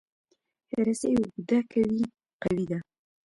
رسۍ 0.85 1.11
اوږده 1.19 1.59
که 1.71 1.79
وي، 1.89 2.01
قوي 2.41 2.65
ده. 2.71 2.79